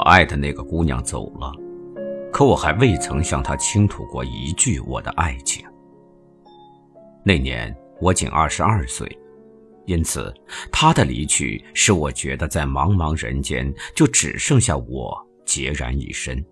[0.00, 1.52] 我爱的那个姑娘走了，
[2.32, 5.62] 可我还未曾向她倾吐过一句我的爱情。
[7.22, 9.06] 那年我仅二十二岁，
[9.84, 10.32] 因此
[10.72, 16.42] 她的离去使我觉得在茫茫人间就只剩下我孑然一身。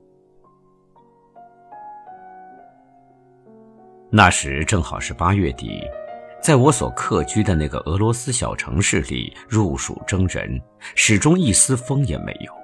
[4.10, 5.80] 那时正好是八月底。
[6.42, 10.60] 在我所客居的那个俄罗斯小城市里，入暑征人，
[10.94, 12.57] 始终一丝风也没有。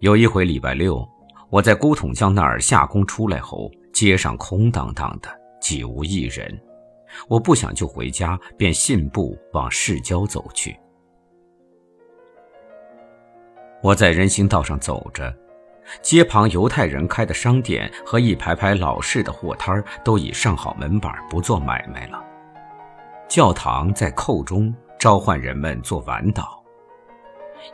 [0.00, 1.04] 有一回礼拜六，
[1.50, 5.28] 我在古统江那儿下工出来后，街上空荡荡的，
[5.60, 6.56] 几无一人。
[7.26, 10.78] 我不想就回家，便信步往市郊走去。
[13.82, 15.34] 我在人行道上走着。
[16.00, 22.22] 街旁犹太人开的商店和一排排老式的货摊都已上好门板，不做买卖了。
[23.26, 26.57] 教堂在扣钟召唤人们做晚祷。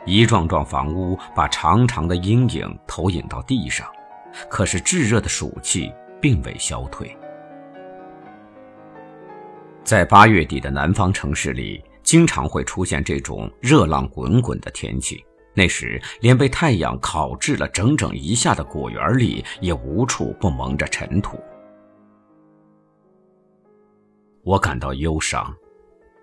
[0.05, 3.87] 一幢幢房屋把长长的阴影投影到地上，
[4.49, 5.91] 可是炙热的暑气
[6.21, 7.15] 并未消退。
[9.83, 15.23] 在八月底的南方城市里，经常会出现这种热浪滚滚的天气。
[15.53, 21.39] 那时，连被太阳烤制了整整一下的果园里，也无处不蒙着尘土。
[24.43, 25.55] 我感到忧伤，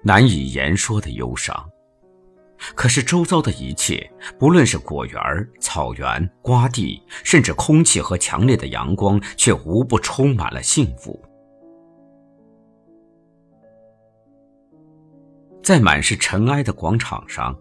[0.02, 1.66] 难以言说的忧伤。
[2.74, 5.20] 可是周遭的一切，不论是果园、
[5.60, 11.20] 草原、瓜地，甚至空气和强烈的阳光，却无不充满了幸福。
[15.62, 17.56] 在满是尘埃的广场上。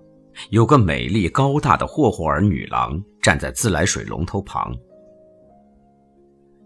[0.50, 4.74] 有个美丽高大的霍霍尔女郎站在自来水龙头旁，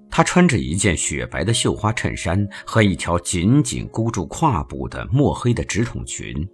[0.07, 6.47] 她穿着一件雪白的绣花衬衫和一条紧紧箍住胯部的墨黑的直筒裙，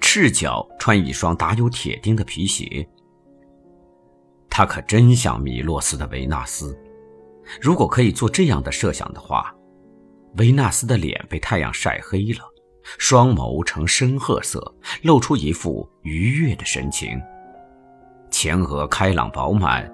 [0.00, 2.86] 赤脚穿一双打有铁钉的皮鞋。
[4.50, 6.78] 她可真像米洛斯的维纳斯。
[7.60, 9.54] 如果可以做这样的设想的话，
[10.36, 12.40] 维纳斯的脸被太阳晒黑了。
[12.96, 17.20] 双眸呈深褐色，露出一副愉悦的神情。
[18.30, 19.90] 前额开朗饱满，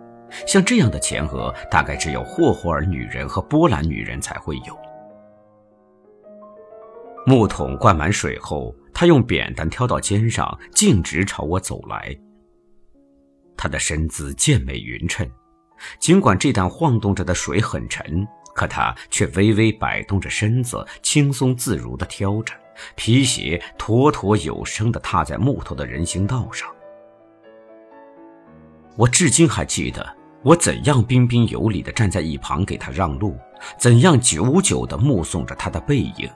[0.47, 4.78] 像这样的前额，大概只有霍霍尔女人和波兰女人才会有。
[7.27, 12.15] 木桶灌满水后，他用扁担挑到肩上，径直朝我走来。
[13.57, 15.27] 他的身姿健美匀称，
[15.99, 22.53] 尽管这担晃动着的水很沉，可他却微微摆动着身子，轻松自如地挑着。
[22.95, 26.69] 皮鞋妥妥有声地踏在木头的人行道上。
[28.97, 30.05] 我至今还记得
[30.43, 33.39] 我怎样彬彬有礼地站在一旁给他让路，
[33.79, 36.29] 怎样久久地目送着他的背影。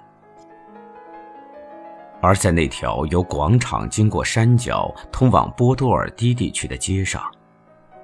[2.20, 7.22] 而在那条由广场经过山脚通往波多尔低地区的街上，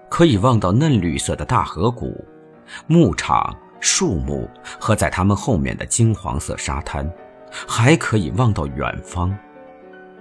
[0.09, 2.25] 可以望到嫩绿色的大河谷、
[2.87, 4.49] 牧场、树木
[4.81, 7.11] 和在他们后面的金黄色沙滩。
[7.69, 9.33] 还可以望到远方，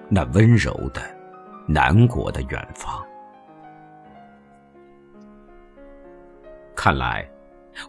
[0.07, 1.01] 那温柔的
[1.67, 3.03] 南国的远方。
[6.75, 7.27] 看来，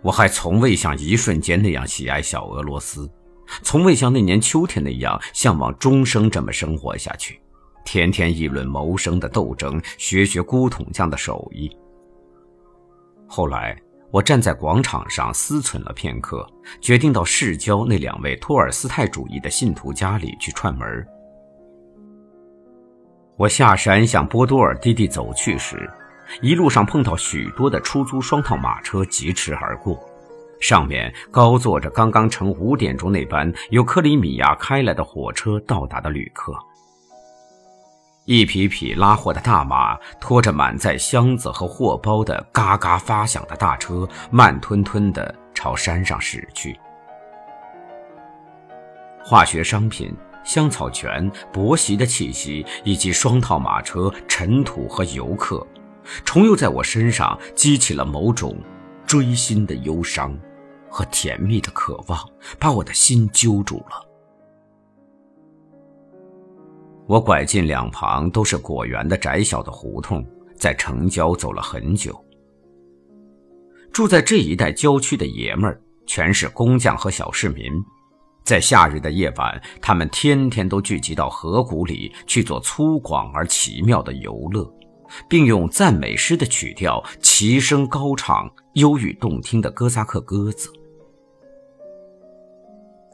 [0.00, 3.06] 我还从未像一瞬间那样喜爱小俄罗斯，
[3.62, 7.41] 从未像那年秋天那样向往终生这么生活下去，
[7.84, 11.71] 天天议论谋生的斗争，学学古桶匠的手艺。
[13.27, 13.77] 后来。
[14.10, 16.47] 我站在广场上思忖了片刻，
[16.81, 21.05] 决定到市郊那两位托尔斯泰主义的信徒家里去串门。
[23.37, 25.91] 我下山向波多尔低地走去时，
[26.41, 29.99] 一路上碰到许多的出租双套马车疾驰而过，
[30.60, 36.54] 上面高坐着刚刚乘五点钟那班由克里米亚开来的火车到达的旅客。
[38.26, 46.75] 一匹匹拉货的大马拖着满载箱子和货包的嘎嘎发响的大车，慢吞吞地朝山上驶去。
[49.23, 50.11] 化学商品、
[50.43, 55.67] 香草泉、薄席的气息，以及双套马车、尘土和游客，
[56.25, 58.56] 重又在我身上激起了某种
[59.06, 60.37] 锥心的忧伤
[60.91, 62.19] 和甜蜜的渴望，
[62.59, 64.09] 把我的心揪住了。
[67.06, 70.25] 我拐进两旁都是果园的窄小的胡同，
[70.56, 72.19] 在城郊走了很久。
[73.93, 77.71] 住在这一带郊区的爷们儿，全是工匠和小市民，
[78.43, 84.65] 在夏日的夜晚，他们天天都聚集到河谷里去做粗犷而奇妙的游乐，
[85.29, 90.71] 并用赞美诗的曲调齐声高唱忧郁动听的哥萨克歌子。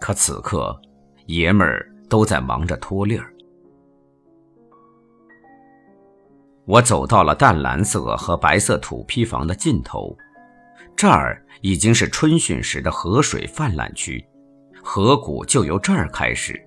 [0.01, 0.81] 可此刻，
[1.27, 3.33] 爷们儿都在忙着脱粒儿。
[6.65, 10.17] 我走到了淡蓝色和白色土坯房的尽头，
[10.97, 14.25] 这儿已经是春汛时的河水泛滥区，
[14.83, 16.65] 河谷就由这儿开始。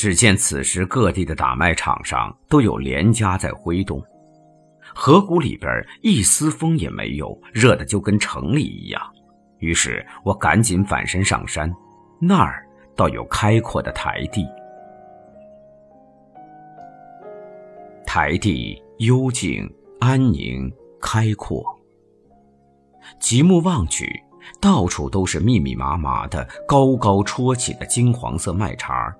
[0.00, 4.02] 只见此时各地的大卖场上都有连家在挥动，
[4.94, 5.70] 河谷里边
[6.00, 9.02] 一丝风也没有，热的就跟城里一样。
[9.58, 11.70] 于是我赶紧返身上山，
[12.18, 12.66] 那儿
[12.96, 14.46] 倒有开阔的台地。
[18.06, 21.62] 台地幽静、安宁、开阔。
[23.18, 24.08] 极目望去，
[24.62, 29.14] 到处都是密密麻麻的、高高戳起的金黄色麦茬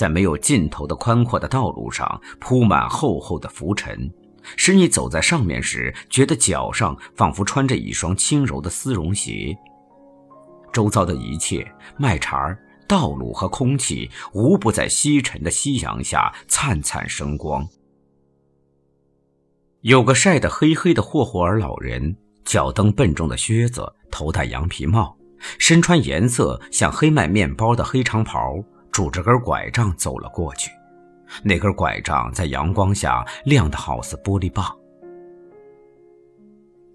[0.00, 4.10] 在没有尽头的宽阔的道路上铺满厚厚的浮尘。
[4.56, 9.54] 使你走在上面时，觉得脚上仿佛穿着一双轻柔的丝绒鞋。
[10.72, 12.58] 周遭的一切，麦茬、
[12.88, 17.68] 道路和空气，无不在西沉的夕阳下灿灿生光。
[19.82, 25.14] 有个晒得黑黑的霍霍尔老人，脚蹬笨重的靴子，头戴羊皮帽，
[25.58, 30.70] 身穿颜色像黑麦面包的黑长袍，拄着根拐杖走了过去。
[31.44, 34.66] 那根拐杖在阳光下亮得好似玻璃棒，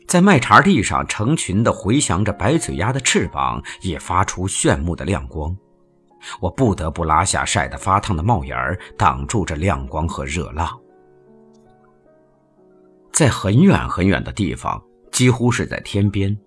[0.08, 5.56] 在麦茬地上成群的回响着白嘴鸭的翅膀也发出炫目的亮光，
[6.42, 10.70] 我不得不拉下晒得发烫的帽檐挡住这亮光和热浪。
[13.14, 14.84] 在很远很远的地方，
[15.14, 16.38] 几乎是在天边。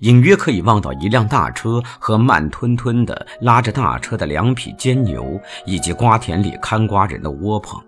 [0.00, 7.80] 隐约可以望到一辆大车和慢吞吞的拉着大车的两匹尖牛，以及瓜田里看瓜人的窝棚。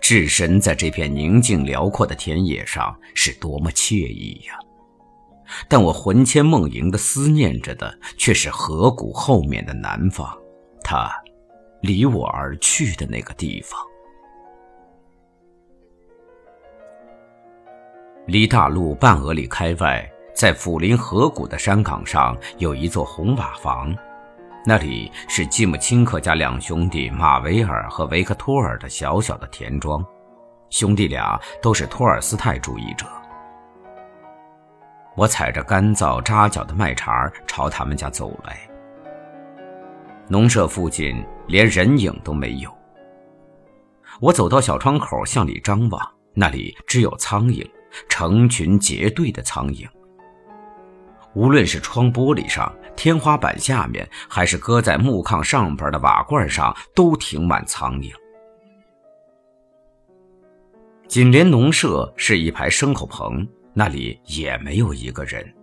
[0.00, 4.54] 置身在这片宁静辽阔的田野上，是多么惬意呀！
[5.68, 10.30] 但我魂牵梦萦的思念着的，却是河谷后面的南方，
[10.82, 11.10] 它
[11.82, 13.78] 离我而去的那个地方。
[18.28, 23.96] 离大路半俄里开外，在抚临河谷的山岗上，有一座红瓦房，
[24.66, 30.04] 那里是季姆钦克家两兄弟马维尔和维克托尔的小小的田庄。
[30.68, 33.06] 兄弟俩都是托尔斯泰主义者。
[35.16, 38.58] 我踩着干燥扎脚的麦茬朝他们家走来。
[40.28, 42.70] 农舍附近连人影都没有。
[44.20, 47.66] 我走到小窗口，向里张望，那里只有苍蝇。
[48.08, 49.86] 成群结队的苍蝇，
[51.34, 58.12] 无论是窗玻璃上、天花板下面，还是搁在木炕上边的瓦罐上，都停满苍蝇。
[61.06, 65.54] 紧连农舍是一排牲口棚，那里也没有一个人。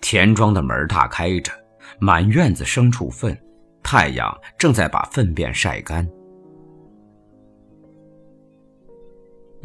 [0.00, 1.50] 田庄的门大开着，
[1.98, 3.36] 满院子牲畜粪，
[3.82, 6.06] 太阳正在把粪便晒干。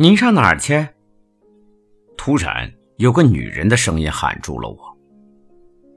[0.02, 0.88] 您上哪儿去？
[2.18, 4.98] 突然，有个女人的声音喊住了我。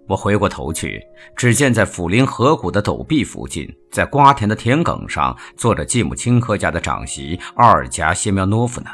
[0.06, 1.02] 我回过头去，
[1.34, 8.90] 只见在抚林河谷的陡壁附近，在瓜田的田埂上，坐着季姆钦科家的长媳奥尔加谢苗诺夫呢。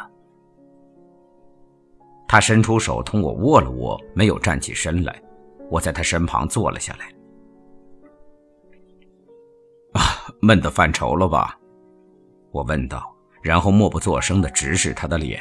[2.29, 5.21] 他伸出手同我握了握，没有站起身来。
[5.69, 7.07] 我在他身旁坐了下来。
[9.95, 11.59] 啊，闷得犯愁了吧？
[12.53, 13.13] 我问道。
[13.43, 15.41] 然后默不作声地直视他的脸。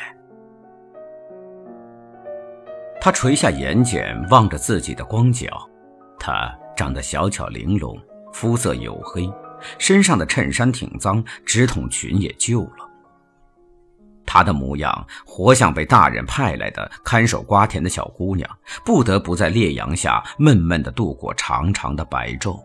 [3.01, 5.47] 他垂下眼睑，望着自己的光脚。
[6.19, 7.97] 他长得小巧玲珑，
[8.33, 9.31] 肤色黝黑，
[9.77, 12.89] 身上的衬衫挺脏，直筒裙也旧了。
[14.25, 18.47] 他的模样活像被大人派来的看守瓜田的小姑娘，
[18.85, 22.61] 不得不在烈阳下闷闷地度过长长的白昼。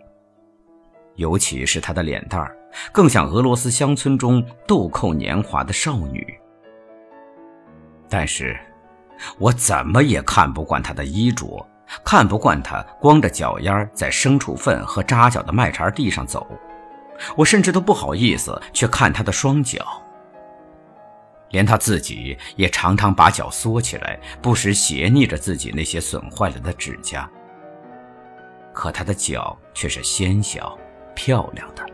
[1.15, 2.57] 尤其是她的脸蛋儿。
[2.93, 6.39] 更像俄罗斯乡村中豆蔻年华的少女，
[8.09, 8.59] 但是，
[9.39, 11.67] 我怎么也看不惯她的衣着，
[12.05, 16.47] 看不惯她光着脚丫在牲畜粪和扎脚的麦茬地上走，
[17.37, 20.03] 我甚至都不好意思去看她的双脚。
[21.51, 27.31] 连她自己也常常把脚缩起来，不时斜睨着自己那些损坏了的指甲。
[28.73, 30.77] 可她的脚却是纤小、
[31.15, 31.94] 漂亮的。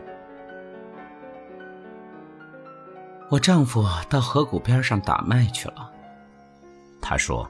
[3.31, 5.89] 我丈夫到河谷边上打麦去了。
[7.01, 7.49] 他说：“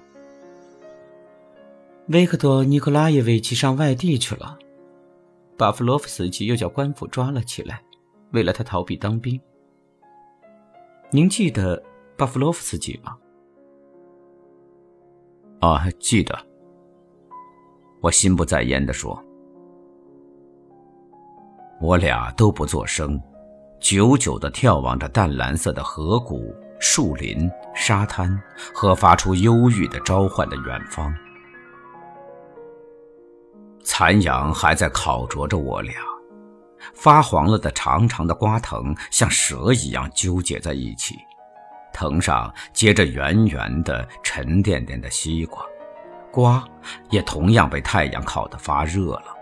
[2.09, 4.59] 维克多·尼克拉耶维奇上外地去了，
[5.57, 7.81] 巴夫洛夫斯基又叫官府抓了起来，
[8.29, 9.41] 为了他逃避当兵。
[11.09, 11.81] 您记得
[12.15, 13.17] 巴夫洛夫斯基吗
[15.61, 16.37] ？”“啊，记得。”
[18.01, 19.19] 我心不在焉地说。
[21.81, 23.19] 我俩都不作声。
[23.81, 28.39] 久久地眺望着淡蓝色的河谷、树林、沙滩
[28.73, 31.11] 和发出忧郁的召唤的远方。
[33.83, 35.95] 残阳还在烤灼着我俩，
[36.93, 41.15] 发黄了的长长的瓜藤像蛇一样纠结在一起，
[41.91, 45.65] 藤上结着圆圆的、沉甸甸的西瓜，
[46.31, 46.63] 瓜
[47.09, 49.40] 也同样被太阳烤得发热了。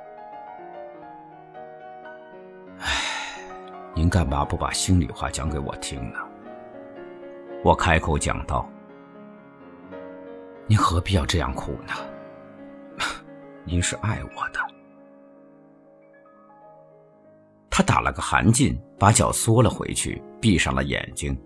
[3.99, 6.19] 您干嘛不把心里话讲给我听呢？
[7.65, 8.65] 我开口讲道
[10.67, 11.93] ：“您何必要这样苦呢？”
[13.67, 14.59] 您是爱我的。
[17.69, 21.37] 他打了个寒噤，把脚缩了回去，闭上了眼睛，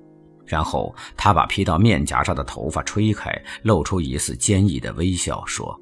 [0.46, 3.32] 然后他把披到面颊上的头发吹开，
[3.64, 5.76] 露出一丝坚毅的微笑，说：“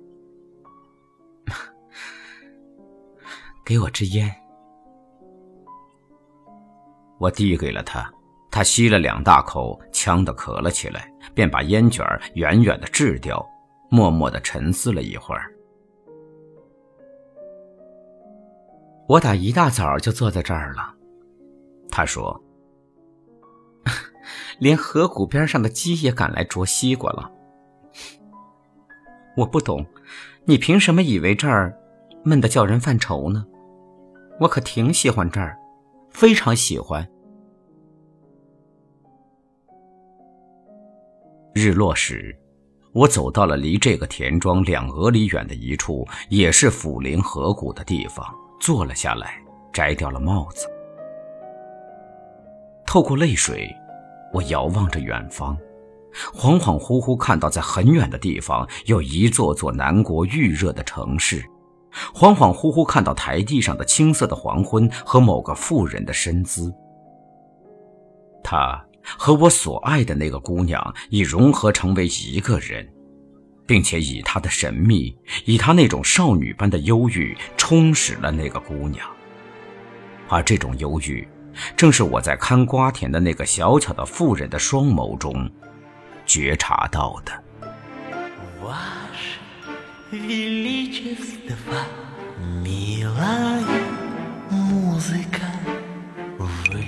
[3.65, 4.33] 给我支烟。”
[7.21, 8.11] 我递给了他，
[8.49, 13.47] 他吸了两大口，呛得咳了起来，便把烟卷远远的掷掉，
[13.91, 15.53] 默默的沉思了一会儿。
[19.07, 20.95] 我打一大早就坐在这儿了，
[21.91, 22.43] 他说
[24.57, 27.31] ：“连河谷边上的鸡也赶来啄西瓜了。
[29.37, 29.85] ”我不懂，
[30.45, 31.77] 你凭什么以为这儿
[32.23, 33.45] 闷得叫人犯愁呢？
[34.39, 35.55] 我可挺喜欢这儿，
[36.11, 37.07] 非常喜欢。
[41.53, 42.37] 日落时，
[42.93, 48.25] 我走到了离这个田庄两俄里远的一处，也是抚林河谷的地方。
[48.59, 49.41] 坐了下来，
[49.73, 50.67] 摘掉了帽子。
[52.85, 53.67] 透过泪水，
[54.33, 55.57] 我遥望着远方，
[56.33, 61.43] 恍恍惚惚看到在很远的地方有一座座南国预热的城市，
[62.13, 66.73] 恍恍惚惚看到台地上的青色的黄昏和某个妇人的身姿。
[68.43, 68.83] 她
[69.17, 72.87] 和我所爱的那个姑娘已融合成为一个人。
[73.67, 79.07] 并且以她的神秘，以她那种少女般的忧郁，充实了那个姑娘。
[80.27, 81.25] 而这种忧郁，
[81.77, 85.49] 正是我在看瓜田的那个小巧的妇人的双眸中
[86.25, 87.40] 觉察到的。
[90.11, 91.79] величество,
[92.63, 93.63] милая
[94.49, 95.47] музыка,
[96.37, 96.85] вы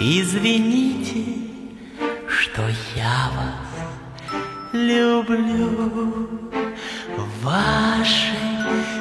[0.00, 1.24] извините,
[2.28, 2.62] что
[2.96, 6.28] я вас люблю,
[7.42, 8.34] ваше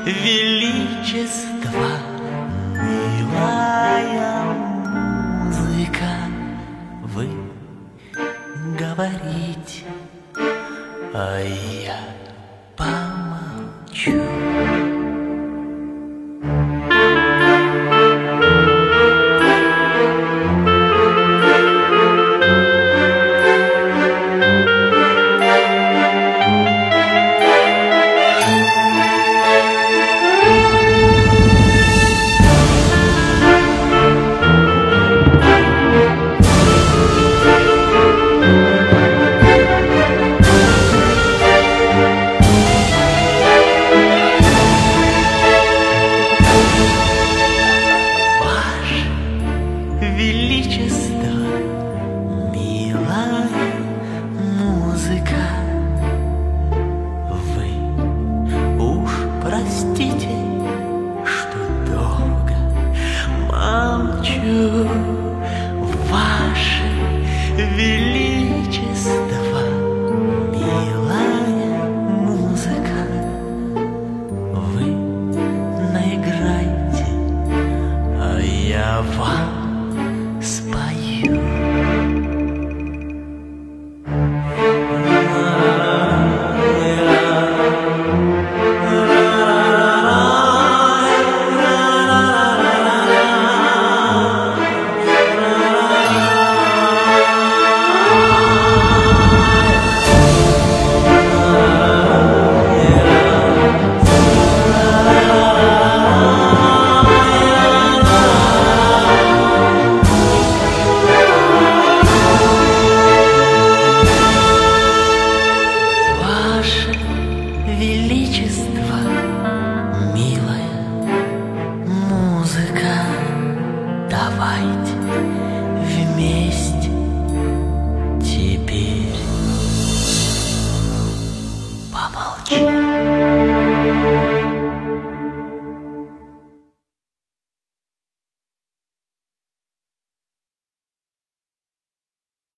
[0.05, 1.89] величество,
[2.73, 4.43] милая
[5.43, 6.11] музыка,
[7.01, 7.29] вы
[8.77, 9.83] говорите,
[11.13, 12.15] а я.
[12.77, 13.04] Bye.
[13.95, 14.54] you.